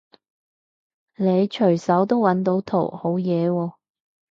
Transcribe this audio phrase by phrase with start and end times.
[1.15, 3.73] 你隨手都搵到圖好嘢喎